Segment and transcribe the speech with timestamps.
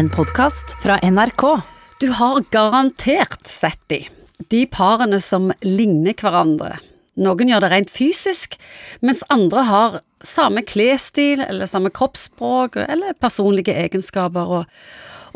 [0.00, 1.60] en podkast fra NRK.
[2.00, 4.08] Du har garantert sett de.
[4.48, 6.78] De parene som ligner hverandre.
[7.20, 8.56] Noen gjør det rent fysisk,
[9.04, 14.50] mens andre har samme klesstil eller samme kroppsspråk eller personlige egenskaper.
[14.60, 14.80] Og,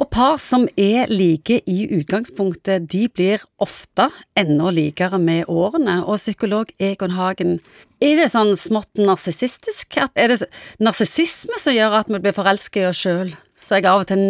[0.00, 4.08] og par som er like i utgangspunktet, de blir ofte
[4.38, 6.00] enda likere med årene.
[6.04, 7.58] Og psykolog Egon Hagen,
[8.04, 10.00] er det sånn smått narsissistisk?
[10.16, 10.42] Er det
[10.82, 13.34] narsissisme som gjør at vi blir forelsket i oss sjøl?
[13.56, 14.24] Så jeg av og til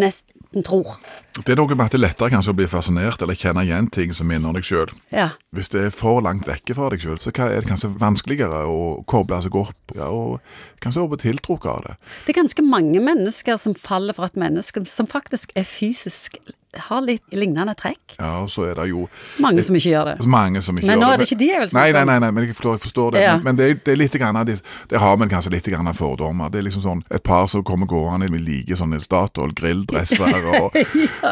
[0.54, 0.96] nesten tror.
[1.44, 3.88] Det er noe med at det er lettere kanskje å bli fascinert eller kjenne igjen
[3.90, 4.92] ting som minner deg sjøl.
[5.10, 5.34] Ja.
[5.50, 9.02] Hvis det er for langt vekke fra deg sjøl, så er det kanskje vanskeligere å
[9.06, 10.40] koble seg opp, ja, og
[10.80, 11.96] kanskje bli tiltrukket av det.
[12.26, 16.38] Det er ganske mange mennesker som faller for et menneske som faktisk er fysisk
[16.78, 18.16] har litt lignende trekk.
[18.18, 19.08] Ja, og så er det jo
[19.40, 20.26] Mange som ikke gjør det.
[20.26, 21.94] mange som ikke Men gjør nå er det ikke de jeg vil snakke om.
[21.94, 23.22] Nei, nei, nei, men jeg forstår, jeg forstår det.
[23.22, 23.34] Ja.
[23.36, 24.58] Men, men det, er, det er litt grann, av de-
[24.90, 26.50] det har vi kanskje litt grann av fordommer.
[26.50, 30.74] Det er liksom sånn et par som kommer gående med like sånne Statoil grilldresser og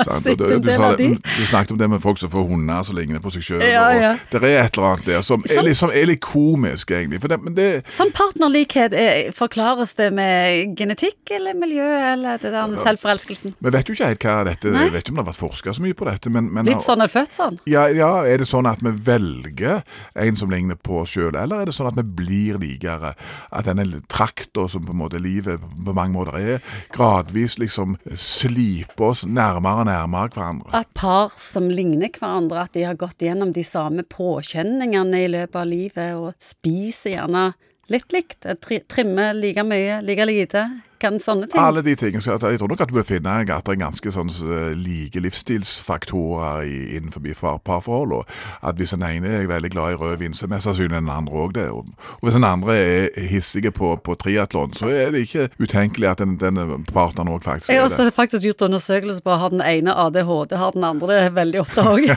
[0.04, 2.96] sant, og en du, sa du snakket om det med folk som får hunder som
[2.96, 3.62] ligner på seg sjøl.
[3.66, 4.12] Ja, ja.
[4.32, 7.20] Det er et eller annet der som er, Som- liksom, er litt komisk, egentlig.
[7.22, 12.52] For det, men det, Som partnerlikhet, er, forklares det med genetikk eller miljø eller det
[12.52, 13.54] der med selvforelskelsen?
[13.62, 15.82] vi vet jo ikke helt hva dette vet ikke om det har vært forska så
[15.84, 17.58] mye på dette, men, men Litt sånn er født sånn?
[17.70, 19.82] Ja, ja, er det sånn at vi velger
[20.14, 23.14] en som ligner på oss sjøl, eller er det sånn at vi blir likere?
[23.50, 29.12] At denne trakta som på en måte livet på mange måter er, gradvis liksom sliper
[29.12, 30.72] oss nærmere og nærmere hverandre?
[30.76, 35.58] At par som ligner hverandre, at de har gått gjennom de samme påkjenningene i løpet
[35.58, 37.50] av livet, og spiser gjerne
[37.92, 38.46] litt likt,
[38.88, 40.64] trimmer like mye, like lite,
[41.02, 41.60] kan sånne ting.
[41.60, 42.22] Alle de tingene.
[42.22, 46.66] Jeg tror nok at du vil finne at det er ganske sånn eh, like livsstilsfaktorer
[46.96, 48.24] innenfor parforholdene.
[48.62, 51.44] at hvis den ene er veldig glad i rødvin, så er mest sannsynlig den andre
[51.44, 51.68] òg det.
[51.70, 51.86] Og,
[52.22, 56.36] hvis den andre er hissige på, på triatlon, så er det ikke utenkelig at den,
[56.40, 58.14] denne partneren òg faktisk er Jeg har også det.
[58.14, 62.08] faktisk gjort undersøkelser på har den ene ADHD, har den andre det veldig ofte òg.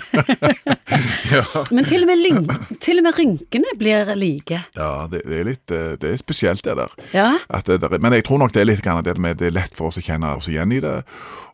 [1.76, 4.60] Men til og, med til og med rynkene blir like.
[4.78, 6.94] Ja, det, det er litt eh, Det er spesielt, det der.
[7.14, 7.30] Ja.
[7.66, 9.92] Det, men jeg tror nok det er litt grann det med det er lett for
[9.92, 11.02] oss å kjenne oss igjen i det.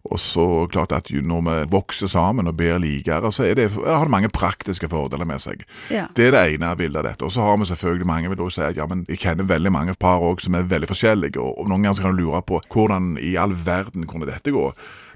[0.09, 4.13] Og så klart at når vi vokser sammen og blir likere, så det, har det
[4.13, 5.61] mange praktiske fordeler med seg.
[5.93, 6.07] Ja.
[6.17, 7.27] Det er det ene bildet av dette.
[7.27, 9.93] Og så har vi selvfølgelig mange vil si at ja, men jeg kjenner veldig mange
[9.99, 13.35] par også som er veldig forskjellige, og, noen ganger kan du lure på hvordan i
[13.37, 14.71] all verden kunne dette gå.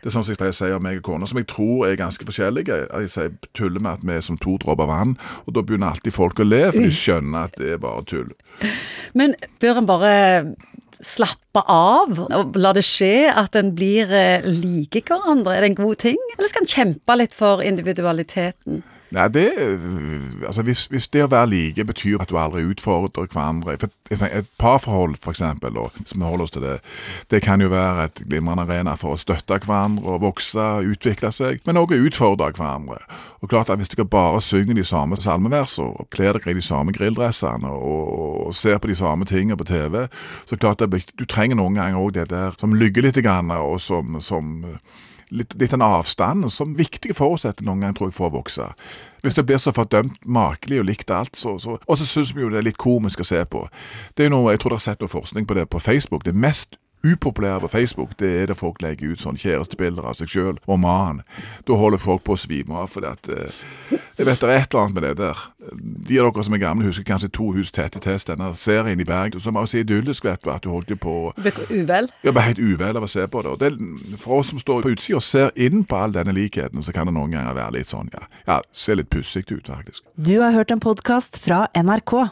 [0.06, 1.88] Det er sånn som jeg pleier å si om meg og kona, som jeg tror
[1.88, 2.76] er ganske forskjellige.
[2.92, 5.16] Jeg sier, tuller med at vi er som to dråper vann,
[5.48, 8.30] og da begynner alltid folk å le, for de skjønner at det er bare tull.
[9.18, 9.34] Men
[9.64, 10.12] bør en bare
[11.04, 15.56] slappe av og la det skje at en blir eh, like hverandre?
[15.56, 16.20] Er det en god ting?
[16.38, 18.84] Eller skal en kjempe litt for individualiteten?
[19.12, 19.52] Nei, det
[20.46, 24.24] Altså, hvis, hvis det å være like betyr at du aldri utfordrer hverandre for et,
[24.40, 26.80] et parforhold, og som vi holder oss til det,
[27.32, 31.62] det kan jo være et glimrende arena for å støtte hverandre og vokse, utvikle seg,
[31.66, 33.00] men også utfordre hverandre.
[33.42, 36.66] Og klart at hvis dere bare synger de samme salmeversene, og kler dere i de
[36.66, 40.06] samme grilldressene, og, og ser på de samme tingene på TV,
[40.46, 44.22] så klart at du trenger noen ganger òg det der som lygger litt, og som,
[44.22, 44.66] som
[45.35, 48.69] litt, litt den avstanden som viktige forutsetninger noen gang, tror jeg for å vokse.
[49.25, 52.41] Hvis det blir så fordømt makelig og likt alt, så, så Og så syns vi
[52.41, 53.66] jo det er litt komisk å se på.
[54.16, 56.25] Det er jo noe, Jeg tror dere har sett noe forskning på det på Facebook.
[56.25, 60.32] Det mest upopulære på Facebook, det er det folk legger ut sånn kjærestebilder av seg
[60.32, 61.24] sjøl og mannen.
[61.68, 63.64] Da holder folk på å svime av, fordi at eh,
[64.16, 65.40] Jeg vet det er et eller annet med det der.
[66.08, 69.00] De av dere som er gamle, husker kanskje To hus tett i test, denne serien
[69.00, 71.34] i Bergen, som var så idyllisk, vet du, at du holdt på
[71.70, 72.08] uvel?
[72.24, 73.52] Ja, ble helt uvel av å se på det.
[73.52, 76.84] Og det, For oss som står på utsida og ser inn på all denne likheten,
[76.84, 80.06] så kan det noen ganger være litt sånn, ja, ja ser litt pussig ut, faktisk.
[80.16, 82.32] Du har hørt en podkast fra NRK.